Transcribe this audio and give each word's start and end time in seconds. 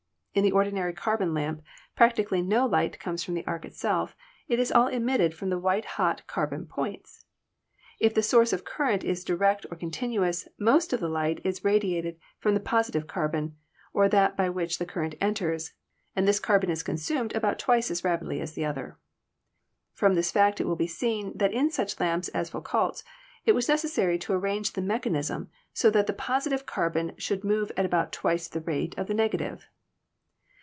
In 0.33 0.43
the 0.45 0.51
ordinary 0.53 0.93
carbon 0.93 1.33
lamp 1.33 1.61
practically 1.93 2.41
no 2.41 2.65
light 2.65 2.97
comes 3.01 3.21
from 3.21 3.33
the 3.33 3.45
arc 3.45 3.65
itself; 3.65 4.15
it 4.47 4.59
is 4.61 4.71
all 4.71 4.87
emitted 4.87 5.35
from 5.35 5.49
the 5.49 5.59
white 5.59 5.83
hot 5.83 6.25
carbon 6.25 6.67
points. 6.67 7.25
If 7.99 8.13
the 8.13 8.23
source 8.23 8.53
of 8.53 8.63
current 8.63 9.03
is 9.03 9.25
direct 9.25 9.65
or 9.69 9.75
continuous, 9.75 10.47
most 10.57 10.93
of 10.93 11.01
the 11.01 11.09
light 11.09 11.41
is 11.43 11.65
radiated 11.65 12.17
from 12.39 12.53
the 12.53 12.61
positive 12.61 13.07
carbon, 13.07 13.57
or 13.91 14.07
that 14.07 14.37
by 14.37 14.49
which 14.49 14.77
the 14.79 14.85
current 14.85 15.15
enters, 15.19 15.73
and 16.15 16.25
this 16.25 16.39
carbon 16.39 16.69
is 16.69 16.81
consumed 16.81 17.35
about 17.35 17.59
twice 17.59 17.91
as 17.91 18.05
rapidly 18.05 18.39
as 18.39 18.53
the 18.53 18.63
other. 18.63 18.97
From 19.93 20.13
this 20.15 20.31
fact 20.31 20.61
it 20.61 20.65
will 20.65 20.77
be 20.77 20.87
seen 20.87 21.37
that 21.37 21.51
in 21.51 21.69
such 21.69 21.99
lamps 21.99 22.29
as 22.29 22.51
Foucault's 22.51 23.03
it 23.43 23.51
was 23.51 23.67
necessary 23.67 24.17
to 24.19 24.31
arrange 24.31 24.71
the 24.71 24.81
mechanism 24.81 25.49
so 25.73 25.89
that 25.89 26.07
the 26.07 26.13
positive 26.13 26.65
carbon 26.65 27.17
should 27.17 27.43
move 27.43 27.69
at 27.75 27.85
about 27.85 28.13
twice 28.13 28.47
the 28.47 28.61
rate 28.61 28.97
of 28.97 29.07
the 29.07 29.13
negative. 29.13 29.67